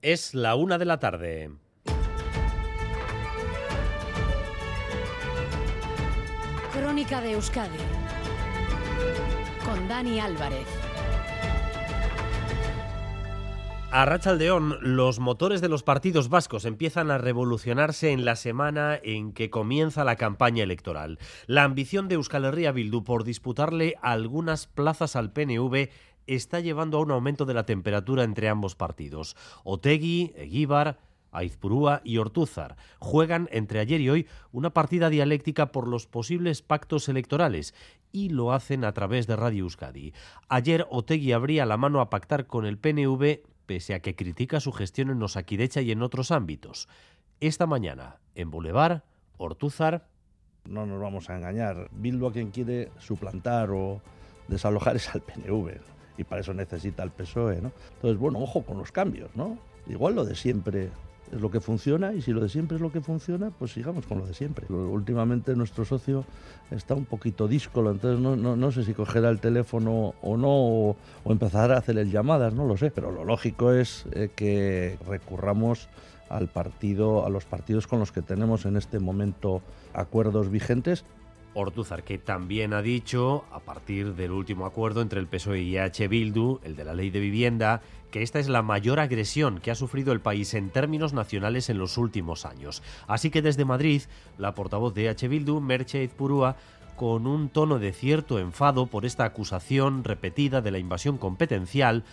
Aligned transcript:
Es 0.00 0.32
la 0.32 0.54
una 0.54 0.78
de 0.78 0.84
la 0.84 1.00
tarde. 1.00 1.50
Crónica 6.72 7.20
de 7.20 7.32
Euskadi 7.32 7.78
con 9.64 9.88
Dani 9.88 10.20
Álvarez. 10.20 10.66
A 13.90 14.04
Rachaldeón, 14.04 14.76
los 14.82 15.18
motores 15.18 15.60
de 15.60 15.68
los 15.68 15.82
partidos 15.82 16.28
vascos 16.28 16.64
empiezan 16.64 17.10
a 17.10 17.18
revolucionarse 17.18 18.12
en 18.12 18.24
la 18.24 18.36
semana 18.36 19.00
en 19.02 19.32
que 19.32 19.50
comienza 19.50 20.04
la 20.04 20.14
campaña 20.14 20.62
electoral. 20.62 21.18
La 21.46 21.64
ambición 21.64 22.06
de 22.06 22.16
Euskal 22.16 22.44
Herria 22.44 22.70
Bildu 22.70 23.02
por 23.02 23.24
disputarle 23.24 23.96
algunas 24.00 24.68
plazas 24.68 25.16
al 25.16 25.32
PNV 25.32 25.88
está 26.28 26.60
llevando 26.60 26.98
a 26.98 27.00
un 27.00 27.10
aumento 27.10 27.44
de 27.44 27.54
la 27.54 27.66
temperatura 27.66 28.22
entre 28.22 28.48
ambos 28.48 28.76
partidos. 28.76 29.36
Otegui, 29.64 30.32
Eguíbar, 30.36 30.98
Aizpurúa 31.30 32.00
y 32.04 32.18
Ortúzar 32.18 32.76
juegan 32.98 33.48
entre 33.52 33.80
ayer 33.80 34.00
y 34.00 34.10
hoy 34.10 34.26
una 34.52 34.70
partida 34.70 35.10
dialéctica 35.10 35.72
por 35.72 35.88
los 35.88 36.06
posibles 36.06 36.62
pactos 36.62 37.08
electorales 37.08 37.74
y 38.12 38.30
lo 38.30 38.52
hacen 38.52 38.84
a 38.84 38.92
través 38.92 39.26
de 39.26 39.36
Radio 39.36 39.64
Euskadi. 39.64 40.12
Ayer 40.48 40.86
Otegui 40.90 41.32
abría 41.32 41.66
la 41.66 41.76
mano 41.76 42.00
a 42.00 42.10
pactar 42.10 42.46
con 42.46 42.64
el 42.64 42.78
PNV 42.78 43.42
pese 43.66 43.94
a 43.94 44.00
que 44.00 44.16
critica 44.16 44.60
su 44.60 44.72
gestión 44.72 45.10
en 45.10 45.22
Osakidecha 45.22 45.82
y 45.82 45.92
en 45.92 46.02
otros 46.02 46.30
ámbitos. 46.30 46.88
Esta 47.40 47.66
mañana, 47.66 48.16
en 48.34 48.50
Boulevard, 48.50 49.02
Ortúzar... 49.36 50.08
No 50.64 50.86
nos 50.86 51.00
vamos 51.00 51.28
a 51.30 51.36
engañar. 51.36 51.88
Bildu 51.92 52.26
a 52.26 52.32
quien 52.32 52.50
quiere 52.50 52.90
suplantar 52.98 53.70
o 53.70 54.00
desalojar 54.48 54.96
es 54.96 55.14
al 55.14 55.20
PNV 55.20 55.97
y 56.18 56.24
para 56.24 56.42
eso 56.42 56.52
necesita 56.52 57.02
el 57.02 57.10
PSOE, 57.10 57.62
¿no? 57.62 57.72
Entonces, 57.94 58.18
bueno, 58.18 58.40
ojo 58.40 58.62
con 58.62 58.76
los 58.76 58.92
cambios, 58.92 59.30
¿no? 59.34 59.56
Igual 59.88 60.16
lo 60.16 60.24
de 60.24 60.34
siempre 60.34 60.90
es 61.32 61.40
lo 61.40 61.50
que 61.50 61.60
funciona 61.60 62.12
y 62.12 62.22
si 62.22 62.32
lo 62.32 62.40
de 62.40 62.48
siempre 62.48 62.76
es 62.76 62.80
lo 62.80 62.90
que 62.90 63.00
funciona, 63.00 63.50
pues 63.50 63.72
sigamos 63.72 64.06
con 64.06 64.18
lo 64.18 64.26
de 64.26 64.34
siempre. 64.34 64.66
Últimamente 64.68 65.54
nuestro 65.54 65.84
socio 65.84 66.24
está 66.70 66.94
un 66.94 67.04
poquito 67.04 67.48
díscolo, 67.48 67.90
entonces 67.90 68.20
no, 68.20 68.36
no, 68.36 68.56
no 68.56 68.72
sé 68.72 68.84
si 68.84 68.94
cogerá 68.94 69.30
el 69.30 69.40
teléfono 69.40 70.14
o 70.20 70.36
no, 70.36 70.48
o, 70.48 70.96
o, 71.24 71.32
empezar 71.32 71.70
a 71.72 71.78
hacerle 71.78 72.08
llamadas, 72.10 72.54
no 72.54 72.66
lo 72.66 72.76
sé, 72.76 72.90
pero 72.90 73.10
lo 73.10 73.24
lógico 73.24 73.72
es 73.72 74.06
eh, 74.12 74.30
que 74.34 74.98
recurramos 75.06 75.88
al 76.28 76.48
partido, 76.48 77.24
a 77.24 77.30
los 77.30 77.44
partidos 77.44 77.86
con 77.86 78.00
los 78.00 78.12
que 78.12 78.22
tenemos 78.22 78.66
en 78.66 78.76
este 78.76 78.98
momento 78.98 79.62
acuerdos 79.94 80.50
vigentes 80.50 81.04
Ortúzar, 81.54 82.04
que 82.04 82.18
también 82.18 82.72
ha 82.72 82.82
dicho, 82.82 83.44
a 83.50 83.60
partir 83.60 84.14
del 84.14 84.32
último 84.32 84.66
acuerdo 84.66 85.00
entre 85.00 85.20
el 85.20 85.26
PSOE 85.26 85.62
y 85.62 85.78
H. 85.78 86.06
Bildu, 86.06 86.60
el 86.62 86.76
de 86.76 86.84
la 86.84 86.94
ley 86.94 87.10
de 87.10 87.20
vivienda, 87.20 87.82
que 88.10 88.22
esta 88.22 88.38
es 88.38 88.48
la 88.48 88.62
mayor 88.62 89.00
agresión 89.00 89.58
que 89.58 89.70
ha 89.70 89.74
sufrido 89.74 90.12
el 90.12 90.20
país 90.20 90.54
en 90.54 90.70
términos 90.70 91.12
nacionales 91.12 91.68
en 91.68 91.78
los 91.78 91.98
últimos 91.98 92.46
años. 92.46 92.82
Así 93.06 93.30
que 93.30 93.42
desde 93.42 93.64
Madrid, 93.64 94.02
la 94.38 94.54
portavoz 94.54 94.94
de 94.94 95.08
H. 95.08 95.26
Bildu, 95.28 95.60
Merche 95.60 96.04
Izpurúa, 96.04 96.56
con 96.96 97.26
un 97.26 97.48
tono 97.48 97.78
de 97.78 97.92
cierto 97.92 98.38
enfado 98.38 98.86
por 98.86 99.04
esta 99.04 99.24
acusación 99.24 100.04
repetida 100.04 100.60
de 100.60 100.72
la 100.72 100.78
invasión 100.78 101.16
competencial, 101.16 102.04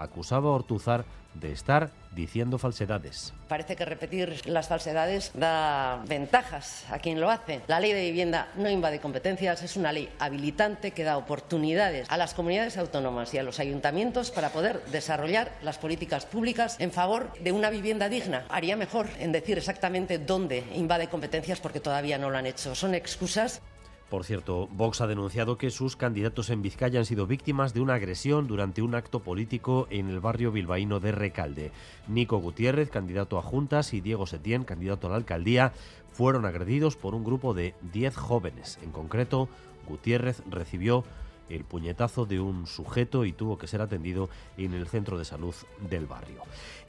acusaba 0.00 0.48
a 0.48 0.52
Ortúzar 0.52 1.04
de 1.34 1.52
estar 1.52 1.90
diciendo 2.10 2.58
falsedades. 2.58 3.32
Parece 3.48 3.76
que 3.76 3.84
repetir 3.84 4.42
las 4.46 4.66
falsedades 4.66 5.30
da 5.34 6.02
ventajas 6.08 6.84
a 6.90 6.98
quien 6.98 7.20
lo 7.20 7.30
hace. 7.30 7.60
La 7.68 7.78
ley 7.78 7.92
de 7.92 8.02
vivienda 8.02 8.48
no 8.56 8.68
invade 8.68 8.98
competencias, 8.98 9.62
es 9.62 9.76
una 9.76 9.92
ley 9.92 10.10
habilitante 10.18 10.90
que 10.90 11.04
da 11.04 11.16
oportunidades 11.16 12.10
a 12.10 12.16
las 12.16 12.34
comunidades 12.34 12.78
autónomas 12.78 13.32
y 13.34 13.38
a 13.38 13.44
los 13.44 13.60
ayuntamientos 13.60 14.30
para 14.32 14.50
poder 14.50 14.82
desarrollar 14.86 15.52
las 15.62 15.78
políticas 15.78 16.26
públicas 16.26 16.76
en 16.80 16.90
favor 16.90 17.32
de 17.38 17.52
una 17.52 17.70
vivienda 17.70 18.08
digna. 18.08 18.44
Haría 18.48 18.76
mejor 18.76 19.06
en 19.20 19.30
decir 19.30 19.58
exactamente 19.58 20.18
dónde 20.18 20.64
invade 20.74 21.08
competencias 21.08 21.60
porque 21.60 21.80
todavía 21.80 22.18
no 22.18 22.30
lo 22.30 22.38
han 22.38 22.46
hecho. 22.46 22.74
Son 22.74 22.94
excusas 22.94 23.62
por 24.10 24.24
cierto, 24.24 24.66
Vox 24.72 25.00
ha 25.00 25.06
denunciado 25.06 25.56
que 25.56 25.70
sus 25.70 25.94
candidatos 25.94 26.50
en 26.50 26.62
Vizcaya 26.62 26.98
han 26.98 27.06
sido 27.06 27.28
víctimas 27.28 27.72
de 27.74 27.80
una 27.80 27.94
agresión 27.94 28.48
durante 28.48 28.82
un 28.82 28.96
acto 28.96 29.20
político 29.20 29.86
en 29.88 30.10
el 30.10 30.18
barrio 30.18 30.50
bilbaíno 30.50 30.98
de 30.98 31.12
Recalde. 31.12 31.70
Nico 32.08 32.38
Gutiérrez, 32.38 32.90
candidato 32.90 33.38
a 33.38 33.42
Juntas, 33.42 33.94
y 33.94 34.00
Diego 34.00 34.26
Setién, 34.26 34.64
candidato 34.64 35.06
a 35.06 35.10
la 35.10 35.16
alcaldía, 35.16 35.72
fueron 36.10 36.44
agredidos 36.44 36.96
por 36.96 37.14
un 37.14 37.22
grupo 37.22 37.54
de 37.54 37.74
10 37.92 38.16
jóvenes. 38.16 38.80
En 38.82 38.90
concreto, 38.90 39.48
Gutiérrez 39.88 40.42
recibió 40.50 41.04
el 41.50 41.64
puñetazo 41.64 42.24
de 42.24 42.40
un 42.40 42.66
sujeto 42.66 43.24
y 43.24 43.32
tuvo 43.32 43.58
que 43.58 43.66
ser 43.66 43.82
atendido 43.82 44.30
en 44.56 44.72
el 44.72 44.86
centro 44.86 45.18
de 45.18 45.24
salud 45.24 45.54
del 45.90 46.06
barrio. 46.06 46.42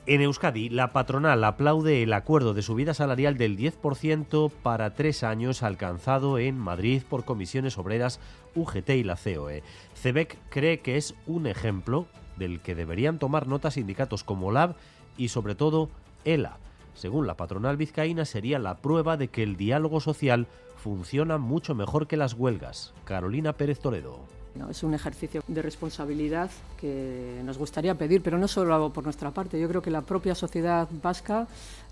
En 0.08 0.22
Euskadi, 0.22 0.70
la 0.70 0.94
patronal 0.94 1.44
aplaude 1.44 2.02
el 2.02 2.14
acuerdo 2.14 2.54
de 2.54 2.64
subida 2.64 2.94
salarial 2.94 3.38
del 3.38 3.58
10% 3.58 4.52
para 4.64 4.96
tres 4.96 5.24
años 5.24 5.62
alcanzado 5.62 6.40
en 6.40 6.58
Madrid 6.58 7.04
por 7.08 7.24
comisiones 7.24 7.78
obreras 7.78 8.20
UGT 8.56 8.90
y 8.90 9.04
la 9.04 9.16
COE. 9.16 9.62
CEBEC 9.94 10.38
cree 10.50 10.80
que 10.80 10.98
es 10.98 11.14
un 11.28 11.46
ejemplo 11.46 12.08
del 12.38 12.62
que 12.62 12.74
deberían 12.74 13.20
tomar 13.20 13.48
nota 13.48 13.70
sindicatos 13.70 14.24
como 14.24 14.52
LAB 14.52 14.76
y 15.18 15.28
sobre 15.28 15.54
todo 15.54 15.90
ELA. 16.26 16.58
Según 16.96 17.28
la 17.28 17.38
patronal 17.38 17.78
vizcaína, 17.78 18.26
sería 18.26 18.60
la 18.60 18.78
prueba 18.78 19.18
de 19.18 19.28
que 19.28 19.44
el 19.44 19.56
diálogo 19.56 20.02
social 20.02 20.48
funciona 20.76 21.38
mucho 21.38 21.76
mejor 21.76 22.08
que 22.08 22.18
las 22.18 22.34
huelgas. 22.34 22.94
Carolina 23.06 23.54
Pérez 23.54 23.80
Toledo. 23.80 24.41
Es 24.70 24.84
un 24.84 24.94
ejercicio 24.94 25.44
de 25.48 25.62
responsabilidad 25.62 26.50
que 26.80 27.42
nos 27.44 27.58
gustaría 27.58 27.96
pedir, 27.96 28.22
pero 28.22 28.38
no 28.38 28.48
solo 28.48 28.92
por 28.92 29.04
nuestra 29.04 29.32
parte. 29.32 29.60
Yo 29.60 29.68
creo 29.68 29.82
que 29.82 29.92
la 29.92 30.02
propia 30.02 30.36
sociedad 30.36 30.88
vasca 31.02 31.48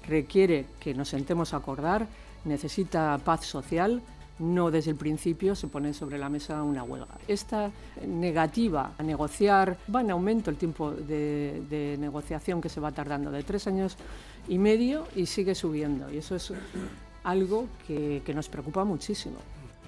requiere 0.07 0.65
que 0.79 0.93
nos 0.93 1.09
sentemos 1.09 1.53
a 1.53 1.57
acordar, 1.57 2.07
necesita 2.45 3.17
paz 3.23 3.45
social, 3.45 4.01
no 4.39 4.71
desde 4.71 4.91
el 4.91 4.97
principio 4.97 5.55
se 5.55 5.67
pone 5.67 5.93
sobre 5.93 6.17
la 6.17 6.29
mesa 6.29 6.63
una 6.63 6.83
huelga. 6.83 7.15
Esta 7.27 7.71
negativa 8.05 8.93
a 8.97 9.03
negociar 9.03 9.77
va 9.93 10.01
en 10.01 10.11
aumento 10.11 10.49
el 10.49 10.57
tiempo 10.57 10.91
de, 10.91 11.97
negociación 11.99 12.61
que 12.61 12.69
se 12.69 12.79
va 12.79 12.91
tardando 12.91 13.31
de 13.31 13.43
tres 13.43 13.67
años 13.67 13.97
y 14.47 14.57
medio 14.57 15.07
y 15.15 15.25
sigue 15.25 15.55
subiendo. 15.55 16.11
Y 16.11 16.17
eso 16.17 16.35
es 16.35 16.53
algo 17.23 17.67
que 17.87 18.33
nos 18.33 18.47
preocupa 18.47 18.83
muchísimo. 18.83 19.37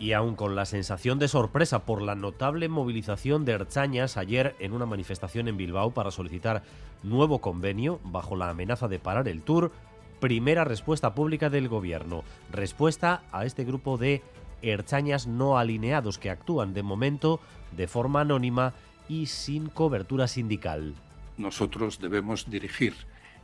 Y 0.01 0.13
aún 0.13 0.35
con 0.35 0.55
la 0.55 0.65
sensación 0.65 1.19
de 1.19 1.27
sorpresa 1.27 1.85
por 1.85 2.01
la 2.01 2.15
notable 2.15 2.67
movilización 2.69 3.45
de 3.45 3.51
Erchañas 3.51 4.17
ayer 4.17 4.55
en 4.57 4.73
una 4.73 4.87
manifestación 4.87 5.47
en 5.47 5.57
Bilbao 5.57 5.91
para 5.91 6.09
solicitar 6.09 6.63
nuevo 7.03 7.39
convenio 7.39 7.99
bajo 8.03 8.35
la 8.35 8.49
amenaza 8.49 8.87
de 8.87 8.97
parar 8.97 9.27
el 9.27 9.43
tour, 9.43 9.71
primera 10.19 10.63
respuesta 10.63 11.13
pública 11.13 11.51
del 11.51 11.69
gobierno. 11.69 12.23
Respuesta 12.51 13.21
a 13.31 13.45
este 13.45 13.63
grupo 13.63 13.99
de 13.99 14.23
Erchañas 14.63 15.27
no 15.27 15.59
alineados 15.59 16.17
que 16.17 16.31
actúan 16.31 16.73
de 16.73 16.81
momento 16.81 17.39
de 17.77 17.87
forma 17.87 18.21
anónima 18.21 18.73
y 19.07 19.27
sin 19.27 19.69
cobertura 19.69 20.27
sindical. 20.27 20.95
Nosotros 21.37 21.99
debemos 21.99 22.49
dirigir 22.49 22.95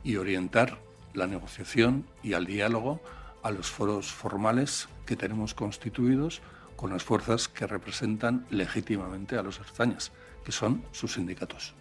y 0.02 0.16
orientar 0.16 0.76
la 1.14 1.28
negociación 1.28 2.04
y 2.24 2.32
al 2.32 2.46
diálogo 2.46 3.00
a 3.42 3.50
los 3.50 3.70
foros 3.70 4.12
formales 4.12 4.88
que 5.06 5.16
tenemos 5.16 5.54
constituidos 5.54 6.42
con 6.76 6.90
las 6.90 7.02
fuerzas 7.02 7.48
que 7.48 7.66
representan 7.66 8.46
legítimamente 8.50 9.36
a 9.36 9.42
los 9.42 9.58
erzañas, 9.58 10.12
que 10.44 10.52
son 10.52 10.84
sus 10.92 11.14
sindicatos. 11.14 11.74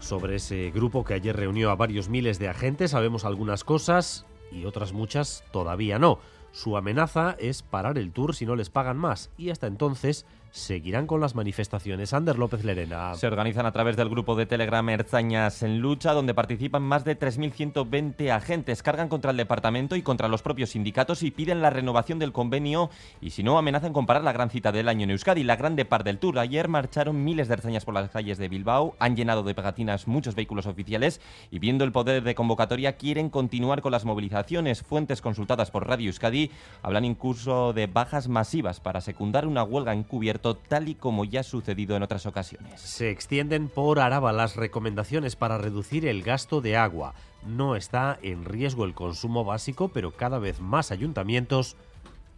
Sobre 0.00 0.36
ese 0.36 0.70
grupo 0.70 1.04
que 1.04 1.14
ayer 1.14 1.34
reunió 1.34 1.70
a 1.70 1.74
varios 1.74 2.08
miles 2.08 2.38
de 2.38 2.48
agentes 2.48 2.92
sabemos 2.92 3.24
algunas 3.24 3.64
cosas 3.64 4.24
y 4.52 4.64
otras 4.64 4.92
muchas 4.92 5.42
todavía 5.50 5.98
no. 5.98 6.20
Su 6.52 6.76
amenaza 6.76 7.36
es 7.38 7.62
parar 7.62 7.98
el 7.98 8.12
tour 8.12 8.34
si 8.34 8.46
no 8.46 8.54
les 8.56 8.70
pagan 8.70 8.96
más 8.96 9.30
y 9.36 9.50
hasta 9.50 9.66
entonces 9.66 10.24
seguirán 10.56 11.06
con 11.06 11.20
las 11.20 11.34
manifestaciones. 11.34 12.14
Ander 12.14 12.38
López 12.38 12.64
Lerena. 12.64 13.14
Se 13.14 13.26
organizan 13.26 13.66
a 13.66 13.72
través 13.72 13.96
del 13.96 14.08
grupo 14.08 14.34
de 14.36 14.46
Telegram 14.46 14.88
Erzañas 14.88 15.62
en 15.62 15.80
Lucha, 15.80 16.12
donde 16.12 16.34
participan 16.34 16.82
más 16.82 17.04
de 17.04 17.18
3.120 17.18 18.30
agentes. 18.30 18.82
Cargan 18.82 19.08
contra 19.08 19.32
el 19.32 19.36
departamento 19.36 19.96
y 19.96 20.02
contra 20.02 20.28
los 20.28 20.42
propios 20.42 20.70
sindicatos 20.70 21.22
y 21.22 21.30
piden 21.30 21.60
la 21.60 21.70
renovación 21.70 22.18
del 22.18 22.32
convenio 22.32 22.90
y 23.20 23.30
si 23.30 23.42
no 23.42 23.58
amenazan 23.58 23.92
con 23.92 24.06
parar 24.06 24.24
la 24.24 24.32
gran 24.32 24.48
cita 24.48 24.72
del 24.72 24.88
año 24.88 25.04
en 25.04 25.10
Euskadi, 25.10 25.44
la 25.44 25.56
grande 25.56 25.84
par 25.84 26.04
del 26.04 26.18
Tour. 26.18 26.38
Ayer 26.38 26.68
marcharon 26.68 27.22
miles 27.22 27.48
de 27.48 27.54
Erzañas 27.54 27.84
por 27.84 27.94
las 27.94 28.10
calles 28.10 28.38
de 28.38 28.48
Bilbao, 28.48 28.96
han 28.98 29.14
llenado 29.14 29.42
de 29.42 29.54
pegatinas 29.54 30.08
muchos 30.08 30.34
vehículos 30.34 30.66
oficiales 30.66 31.20
y 31.50 31.58
viendo 31.58 31.84
el 31.84 31.92
poder 31.92 32.22
de 32.22 32.34
convocatoria 32.34 32.96
quieren 32.96 33.28
continuar 33.28 33.82
con 33.82 33.92
las 33.92 34.06
movilizaciones. 34.06 34.82
Fuentes 34.82 35.20
consultadas 35.20 35.70
por 35.70 35.86
Radio 35.86 36.08
Euskadi 36.08 36.50
hablan 36.82 37.04
incluso 37.04 37.74
de 37.74 37.86
bajas 37.86 38.28
masivas 38.28 38.80
para 38.80 39.02
secundar 39.02 39.46
una 39.46 39.62
huelga 39.62 39.92
encubierta 39.92 40.45
tal 40.54 40.88
y 40.88 40.94
como 40.94 41.24
ya 41.24 41.40
ha 41.40 41.42
sucedido 41.42 41.96
en 41.96 42.02
otras 42.02 42.26
ocasiones. 42.26 42.80
Se 42.80 43.10
extienden 43.10 43.68
por 43.68 43.98
Araba 43.98 44.32
las 44.32 44.56
recomendaciones 44.56 45.34
para 45.34 45.58
reducir 45.58 46.06
el 46.06 46.22
gasto 46.22 46.60
de 46.60 46.76
agua. 46.76 47.14
No 47.46 47.76
está 47.76 48.18
en 48.22 48.44
riesgo 48.44 48.84
el 48.84 48.94
consumo 48.94 49.44
básico, 49.44 49.88
pero 49.88 50.12
cada 50.12 50.38
vez 50.38 50.60
más 50.60 50.90
ayuntamientos 50.90 51.76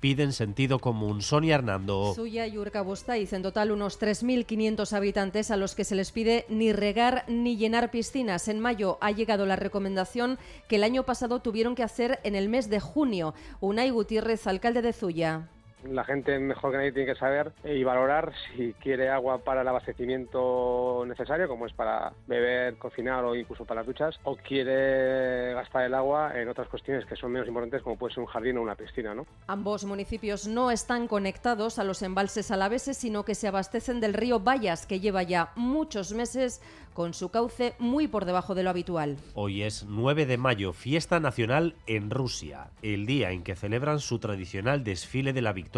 piden 0.01 0.33
sentido 0.33 0.79
común. 0.79 1.23
Sonia 1.23 1.57
Hernando. 1.57 2.15
Suya 2.15 2.47
y 2.47 2.57
Urkabustaiz, 2.59 3.33
en 3.33 3.43
total 3.43 3.71
unos 3.71 4.01
3.500 4.01 4.93
habitantes 4.93 5.51
a 5.51 5.57
los 5.57 5.75
que 5.75 5.85
se 5.85 5.95
les 5.95 6.13
pide 6.13 6.47
ni 6.49 6.73
regar 6.73 7.25
ni 7.29 7.57
llenar 7.57 7.91
piscinas. 7.91 8.49
En 8.49 8.61
mayo 8.61 8.99
ha 9.01 9.11
llegado 9.11 9.47
la 9.47 9.57
recomendación 9.57 10.39
que 10.69 10.77
el 10.77 10.85
año 10.85 11.05
pasado 11.05 11.41
tuvieron 11.41 11.75
que 11.75 11.83
hacer 11.83 12.21
en 12.23 12.35
el 12.35 12.49
mes 12.49 12.71
de 12.71 12.81
junio. 12.81 13.35
Unai 13.61 13.91
Gutiérrez, 13.91 14.47
alcalde 14.47 14.83
de 14.83 14.93
Zuya. 14.93 15.49
La 15.91 16.05
gente 16.05 16.39
mejor 16.39 16.73
que 16.73 16.77
nadie 16.77 16.93
tiene 16.93 17.13
que 17.13 17.19
saber 17.19 17.53
y 17.65 17.83
valorar 17.83 18.33
si 18.57 18.73
quiere 18.75 19.09
agua 19.09 19.39
para 19.39 19.63
el 19.63 19.69
abastecimiento 19.69 21.05
necesario, 21.07 21.49
como 21.49 21.67
es 21.67 21.73
para 21.73 22.13
beber, 22.27 22.77
cocinar 22.77 23.25
o 23.25 23.35
incluso 23.35 23.65
para 23.65 23.81
las 23.81 23.87
duchas, 23.87 24.19
o 24.25 24.37
quiere 24.37 25.55
gastar 25.55 25.85
el 25.85 25.95
agua 25.95 26.39
en 26.39 26.49
otras 26.49 26.69
cuestiones 26.69 27.07
que 27.07 27.17
son 27.17 27.33
menos 27.33 27.49
importantes, 27.49 27.83
como 27.83 27.97
puede 27.97 28.15
ser 28.15 28.23
un 28.23 28.27
jardín 28.27 28.59
o 28.59 28.63
una 28.63 28.75
piscina. 28.75 29.15
¿no? 29.15 29.27
Ambos 29.47 29.85
municipios 29.85 30.47
no 30.47 30.71
están 30.71 31.09
conectados 31.09 31.79
a 31.79 31.85
los 31.85 32.03
embalses 32.03 32.51
alaveses, 32.51 32.97
sino 32.97 33.25
que 33.25 33.35
se 33.35 33.49
abastecen 33.49 34.01
del 34.01 34.15
río 34.15 34.41
Bayas, 34.41 34.87
que 34.87 35.01
lleva 35.01 35.23
ya 35.23 35.53
muchos 35.57 36.13
meses 36.13 36.61
con 36.93 37.15
su 37.15 37.29
cauce 37.29 37.75
muy 37.79 38.09
por 38.09 38.25
debajo 38.25 38.57
de 38.57 38.65
lo 38.65 38.71
habitual. 38.71 39.19
Hoy 39.35 39.63
es 39.63 39.85
9 39.89 40.27
de 40.27 40.37
mayo, 40.37 40.73
fiesta 40.73 41.21
nacional 41.21 41.77
en 41.87 42.11
Rusia, 42.11 42.71
el 42.83 43.07
día 43.07 43.31
en 43.31 43.45
que 43.45 43.55
celebran 43.55 44.01
su 44.01 44.19
tradicional 44.19 44.83
desfile 44.83 45.33
de 45.33 45.41
la 45.41 45.53
victoria 45.53 45.78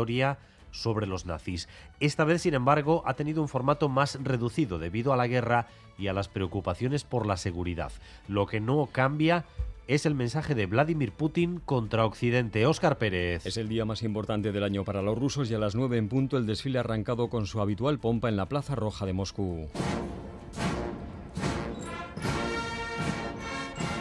sobre 0.70 1.06
los 1.06 1.26
nazis. 1.26 1.68
Esta 1.98 2.24
vez, 2.24 2.42
sin 2.42 2.54
embargo, 2.54 3.02
ha 3.06 3.14
tenido 3.14 3.42
un 3.42 3.48
formato 3.48 3.88
más 3.88 4.18
reducido 4.22 4.78
debido 4.78 5.12
a 5.12 5.16
la 5.16 5.26
guerra 5.26 5.66
y 5.98 6.08
a 6.08 6.12
las 6.12 6.28
preocupaciones 6.28 7.04
por 7.04 7.26
la 7.26 7.36
seguridad. 7.36 7.92
Lo 8.28 8.46
que 8.46 8.60
no 8.60 8.88
cambia 8.90 9.44
es 9.86 10.06
el 10.06 10.14
mensaje 10.14 10.54
de 10.54 10.66
Vladimir 10.66 11.12
Putin 11.12 11.60
contra 11.64 12.06
Occidente. 12.06 12.64
Óscar 12.64 12.96
Pérez. 12.96 13.44
Es 13.44 13.56
el 13.56 13.68
día 13.68 13.84
más 13.84 14.02
importante 14.02 14.52
del 14.52 14.62
año 14.62 14.84
para 14.84 15.02
los 15.02 15.18
rusos 15.18 15.50
y 15.50 15.54
a 15.54 15.58
las 15.58 15.74
9 15.74 15.98
en 15.98 16.08
punto 16.08 16.36
el 16.36 16.46
desfile 16.46 16.78
arrancado 16.78 17.28
con 17.28 17.46
su 17.46 17.60
habitual 17.60 17.98
pompa 17.98 18.28
en 18.28 18.36
la 18.36 18.46
Plaza 18.46 18.76
Roja 18.76 19.04
de 19.04 19.12
Moscú. 19.12 19.68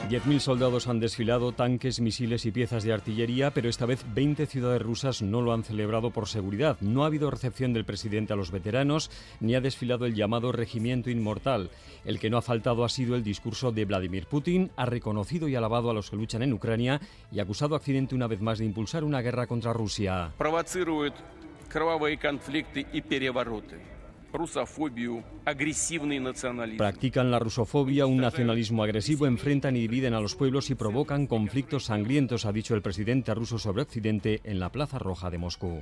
10.000 0.09 0.39
soldados 0.39 0.87
han 0.87 0.99
desfilado, 0.99 1.51
tanques, 1.51 1.99
misiles 1.99 2.43
y 2.47 2.51
piezas 2.51 2.83
de 2.83 2.91
artillería, 2.91 3.51
pero 3.51 3.69
esta 3.69 3.85
vez 3.85 4.03
20 4.11 4.47
ciudades 4.47 4.81
rusas 4.81 5.21
no 5.21 5.39
lo 5.39 5.53
han 5.53 5.63
celebrado 5.63 6.09
por 6.09 6.27
seguridad. 6.27 6.77
No 6.81 7.03
ha 7.03 7.05
habido 7.05 7.29
recepción 7.29 7.73
del 7.73 7.85
presidente 7.85 8.33
a 8.33 8.35
los 8.35 8.49
veteranos, 8.49 9.11
ni 9.39 9.53
ha 9.53 9.61
desfilado 9.61 10.07
el 10.07 10.15
llamado 10.15 10.51
Regimiento 10.51 11.11
Inmortal. 11.11 11.69
El 12.05 12.19
que 12.19 12.31
no 12.31 12.39
ha 12.39 12.41
faltado 12.41 12.83
ha 12.83 12.89
sido 12.89 13.15
el 13.15 13.23
discurso 13.23 13.71
de 13.71 13.85
Vladimir 13.85 14.25
Putin, 14.25 14.71
ha 14.77 14.87
reconocido 14.87 15.47
y 15.47 15.53
alabado 15.53 15.91
a 15.91 15.93
los 15.93 16.09
que 16.09 16.15
luchan 16.15 16.41
en 16.41 16.53
Ucrania 16.53 16.99
y 17.31 17.39
acusado 17.39 17.75
a 17.75 17.77
Occidente 17.77 18.15
una 18.15 18.25
vez 18.25 18.41
más 18.41 18.57
de 18.57 18.65
impulsar 18.65 19.03
una 19.03 19.21
guerra 19.21 19.45
contra 19.45 19.73
Rusia. 19.73 20.33
Practican 26.77 27.31
la 27.31 27.39
rusofobia, 27.39 28.05
un 28.05 28.17
nacionalismo 28.17 28.83
agresivo, 28.83 29.25
enfrentan 29.25 29.75
y 29.75 29.81
dividen 29.81 30.13
a 30.13 30.21
los 30.21 30.35
pueblos 30.35 30.69
y 30.69 30.75
provocan 30.75 31.25
conflictos 31.25 31.85
sangrientos, 31.85 32.45
ha 32.45 32.51
dicho 32.51 32.75
el 32.75 32.81
presidente 32.81 33.33
ruso 33.33 33.57
sobre 33.57 33.81
Occidente 33.81 34.41
en 34.43 34.59
la 34.59 34.71
Plaza 34.71 34.99
Roja 34.99 35.29
de 35.29 35.39
Moscú. 35.39 35.81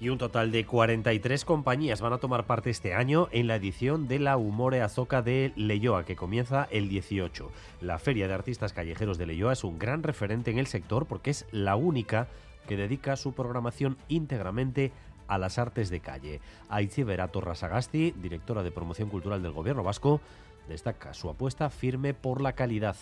Y 0.00 0.10
un 0.10 0.18
total 0.18 0.52
de 0.52 0.64
43 0.64 1.44
compañías 1.44 2.00
van 2.00 2.12
a 2.12 2.18
tomar 2.18 2.44
parte 2.46 2.70
este 2.70 2.94
año 2.94 3.28
en 3.32 3.48
la 3.48 3.56
edición 3.56 4.06
de 4.06 4.20
la 4.20 4.36
Humore 4.36 4.82
Azoka 4.82 5.22
de 5.22 5.52
Leyoa, 5.56 6.04
que 6.04 6.14
comienza 6.14 6.68
el 6.70 6.88
18. 6.88 7.50
La 7.80 7.98
Feria 7.98 8.28
de 8.28 8.34
Artistas 8.34 8.72
Callejeros 8.72 9.18
de 9.18 9.26
Leyoa 9.26 9.54
es 9.54 9.64
un 9.64 9.78
gran 9.78 10.02
referente 10.04 10.50
en 10.50 10.58
el 10.58 10.68
sector 10.68 11.06
porque 11.06 11.30
es 11.30 11.46
la 11.50 11.74
única 11.74 12.28
que 12.68 12.76
dedica 12.76 13.16
su 13.16 13.32
programación 13.32 13.96
íntegramente 14.08 14.92
a 15.28 15.38
las 15.38 15.58
artes 15.58 15.90
de 15.90 16.00
calle. 16.00 16.40
Aitziber 16.68 17.26
Torrasagasti, 17.28 18.12
directora 18.12 18.62
de 18.62 18.72
promoción 18.72 19.08
cultural 19.08 19.42
del 19.42 19.52
Gobierno 19.52 19.82
vasco, 19.82 20.20
destaca 20.68 21.14
su 21.14 21.28
apuesta 21.28 21.70
firme 21.70 22.14
por 22.14 22.40
la 22.40 22.54
calidad. 22.54 22.96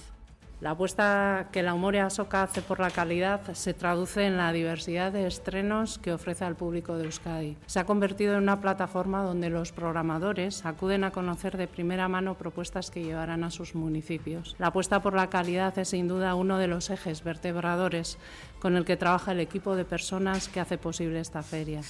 La 0.59 0.71
apuesta 0.71 1.49
que 1.53 1.63
la 1.63 1.75
Humoria 1.75 2.09
Soca 2.09 2.43
hace 2.43 2.63
por 2.63 2.81
la 2.81 2.91
calidad 2.91 3.53
se 3.53 3.75
traduce 3.75 4.25
en 4.25 4.39
la 4.39 4.53
diversidad 4.53 5.13
de 5.13 5.27
estrenos 5.27 5.99
que 5.99 6.15
ofrece 6.15 6.47
al 6.47 6.57
público 6.57 6.97
de 6.97 7.05
Euskadi. 7.05 7.59
Se 7.67 7.79
ha 7.79 7.85
convertido 7.85 8.33
en 8.33 8.45
una 8.45 8.63
plataforma 8.63 9.23
donde 9.23 9.51
los 9.51 9.73
programadores 9.73 10.65
acuden 10.65 11.05
a 11.05 11.11
conocer 11.11 11.59
de 11.59 11.69
primera 11.69 12.09
mano 12.09 12.39
propuestas 12.39 12.91
que 12.91 13.05
llevarán 13.05 13.45
a 13.45 13.51
sus 13.51 13.75
municipios. 13.75 14.57
La 14.59 14.69
apuesta 14.69 15.03
por 15.03 15.13
la 15.13 15.29
calidad 15.29 15.79
es 15.79 15.91
sin 15.91 16.09
duda 16.09 16.35
uno 16.35 16.57
de 16.57 16.69
los 16.69 16.89
ejes 16.89 17.23
vertebradores 17.23 18.17
con 18.59 18.77
el 18.77 18.87
que 18.87 18.97
trabaja 18.97 19.33
el 19.33 19.41
equipo 19.41 19.77
de 19.77 19.85
personas 19.85 20.49
que 20.49 20.61
hace 20.61 20.79
posible 20.79 21.21
esta 21.21 21.43
feria. 21.43 21.83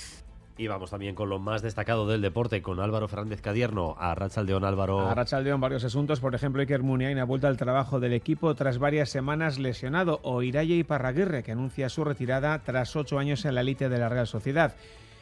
Y 0.58 0.68
vamos 0.68 0.90
también 0.90 1.14
con 1.14 1.28
lo 1.28 1.38
más 1.38 1.60
destacado 1.60 2.06
del 2.06 2.22
deporte, 2.22 2.62
con 2.62 2.80
Álvaro 2.80 3.08
Fernández 3.08 3.42
Cadierno. 3.42 3.94
A 3.98 4.14
Rachaldeón, 4.14 4.64
Álvaro. 4.64 5.06
A 5.06 5.14
Rachaldeón, 5.14 5.60
varios 5.60 5.84
asuntos. 5.84 6.20
Por 6.20 6.34
ejemplo, 6.34 6.62
Iker 6.62 6.82
Muniain 6.82 7.18
ha 7.18 7.24
vuelto 7.24 7.46
al 7.46 7.58
trabajo 7.58 8.00
del 8.00 8.14
equipo 8.14 8.54
tras 8.54 8.78
varias 8.78 9.10
semanas 9.10 9.58
lesionado. 9.58 10.18
O 10.22 10.42
Iraye 10.42 10.82
Parraguirre, 10.84 11.42
que 11.42 11.52
anuncia 11.52 11.90
su 11.90 12.04
retirada 12.04 12.58
tras 12.60 12.96
ocho 12.96 13.18
años 13.18 13.44
en 13.44 13.54
la 13.54 13.60
elite 13.60 13.90
de 13.90 13.98
la 13.98 14.08
Real 14.08 14.26
Sociedad. 14.26 14.74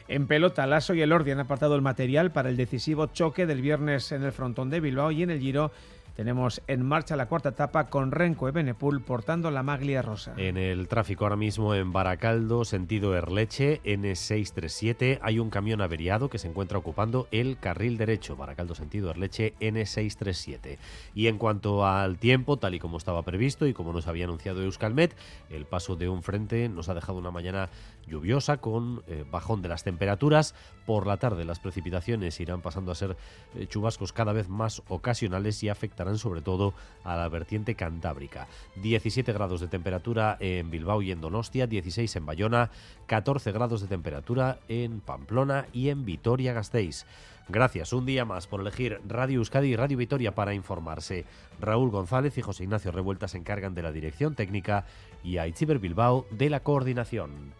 En 0.07 0.27
pelota, 0.27 0.67
Lasso 0.67 0.93
y 0.93 1.01
el 1.01 1.11
Ordi 1.11 1.31
han 1.31 1.39
apartado 1.39 1.75
el 1.75 1.81
material 1.81 2.31
para 2.31 2.49
el 2.49 2.55
decisivo 2.55 3.07
choque 3.07 3.45
del 3.45 3.61
viernes 3.61 4.13
en 4.13 4.23
el 4.23 4.31
frontón 4.31 4.69
de 4.69 4.79
Bilbao 4.79 5.11
y 5.11 5.23
en 5.23 5.31
el 5.31 5.39
Giro 5.39 5.71
tenemos 6.15 6.61
en 6.67 6.85
marcha 6.85 7.15
la 7.15 7.27
cuarta 7.27 7.49
etapa 7.49 7.89
con 7.89 8.11
Renko 8.11 8.47
Ebenepul 8.47 9.01
portando 9.01 9.51
la 9.51 9.63
maglia 9.63 10.01
rosa. 10.01 10.33
En 10.37 10.57
el 10.57 10.87
tráfico 10.87 11.25
ahora 11.25 11.35
mismo 11.35 11.75
en 11.75 11.91
Baracaldo, 11.91 12.63
sentido 12.63 13.15
Erleche, 13.15 13.81
N637, 13.83 15.19
hay 15.21 15.39
un 15.39 15.49
camión 15.49 15.81
averiado 15.81 16.29
que 16.29 16.37
se 16.37 16.47
encuentra 16.47 16.77
ocupando 16.77 17.27
el 17.31 17.57
carril 17.59 17.97
derecho. 17.97 18.37
Baracaldo, 18.37 18.75
sentido 18.75 19.09
Erleche, 19.09 19.55
N637. 19.59 20.77
Y 21.13 21.27
en 21.27 21.37
cuanto 21.37 21.85
al 21.85 22.17
tiempo, 22.17 22.57
tal 22.57 22.75
y 22.75 22.79
como 22.79 22.97
estaba 22.97 23.23
previsto 23.23 23.67
y 23.67 23.73
como 23.73 23.91
nos 23.91 24.07
había 24.07 24.23
anunciado 24.23 24.63
Euskalmet, 24.63 25.15
el 25.49 25.65
paso 25.65 25.97
de 25.97 26.07
un 26.07 26.23
frente 26.23 26.69
nos 26.69 26.87
ha 26.87 26.93
dejado 26.93 27.17
una 27.17 27.31
mañana 27.31 27.69
lluviosa 28.07 28.57
con 28.57 29.03
eh, 29.07 29.25
bajón 29.29 29.61
de 29.61 29.69
las 29.69 29.83
temperaturas. 29.83 30.55
Por 30.85 31.07
la 31.07 31.17
tarde 31.17 31.43
las 31.43 31.59
precipitaciones 31.59 32.39
irán 32.39 32.61
pasando 32.61 32.91
a 32.91 32.95
ser 32.95 33.17
eh, 33.55 33.67
chubascos 33.67 34.13
cada 34.13 34.31
vez 34.31 34.47
más 34.47 34.81
ocasionales 34.87 35.61
y 35.63 35.69
afectarán 35.69 36.04
sobre 36.17 36.41
todo 36.41 36.73
a 37.03 37.15
la 37.15 37.27
vertiente 37.27 37.75
cantábrica. 37.75 38.47
17 38.75 39.33
grados 39.33 39.61
de 39.61 39.67
temperatura 39.67 40.37
en 40.39 40.69
Bilbao 40.69 41.01
y 41.01 41.11
en 41.11 41.21
Donostia, 41.21 41.67
16 41.67 42.15
en 42.15 42.25
Bayona, 42.25 42.69
14 43.07 43.51
grados 43.51 43.81
de 43.81 43.87
temperatura 43.87 44.59
en 44.67 45.01
Pamplona 45.01 45.65
y 45.73 45.89
en 45.89 46.05
Vitoria-Gasteiz. 46.05 47.05
Gracias 47.47 47.93
un 47.93 48.05
día 48.05 48.25
más 48.25 48.47
por 48.47 48.61
elegir 48.61 48.99
Radio 49.07 49.37
Euskadi 49.37 49.69
y 49.69 49.75
Radio 49.75 49.97
Vitoria 49.97 50.33
para 50.33 50.53
informarse. 50.53 51.25
Raúl 51.59 51.91
González 51.91 52.37
y 52.37 52.41
José 52.41 52.63
Ignacio 52.63 52.91
Revuelta 52.91 53.27
se 53.27 53.37
encargan 53.37 53.75
de 53.75 53.83
la 53.83 53.91
dirección 53.91 54.33
técnica 54.35 54.85
y 55.23 55.37
Aichiber 55.37 55.79
Bilbao 55.79 56.25
de 56.31 56.49
la 56.49 56.61
coordinación. 56.61 57.53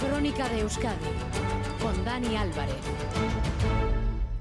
Crónica 0.00 0.48
de 0.48 0.60
Euskadi 0.60 0.96
con 1.80 2.04
Dani 2.04 2.36
Álvarez. 2.36 3.39